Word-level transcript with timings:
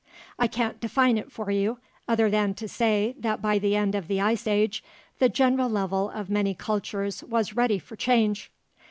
I 0.39 0.47
can't 0.47 0.79
define 0.79 1.19
it 1.19 1.31
for 1.31 1.51
you, 1.51 1.77
other 2.07 2.27
than 2.27 2.55
to 2.55 2.67
say 2.67 3.13
that 3.19 3.39
by 3.39 3.59
the 3.59 3.75
end 3.75 3.93
of 3.93 4.07
the 4.07 4.19
Ice 4.19 4.47
Age, 4.47 4.83
the 5.19 5.29
general 5.29 5.69
level 5.69 6.09
of 6.09 6.27
many 6.27 6.55
cultures 6.55 7.23
was 7.23 7.55
ready 7.55 7.77
for 7.77 7.95
change. 7.95 8.49